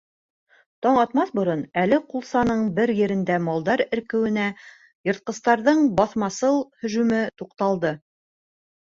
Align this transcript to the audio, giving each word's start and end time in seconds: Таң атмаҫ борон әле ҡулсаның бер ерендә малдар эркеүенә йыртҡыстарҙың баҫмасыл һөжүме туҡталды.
Таң 0.83 0.95
атмаҫ 0.99 1.27
борон 1.39 1.59
әле 1.81 1.97
ҡулсаның 2.13 2.63
бер 2.79 2.91
ерендә 2.99 3.35
малдар 3.47 3.83
эркеүенә 3.97 4.45
йыртҡыстарҙың 5.09 5.83
баҫмасыл 5.99 6.57
һөжүме 6.85 7.21
туҡталды. 7.43 7.93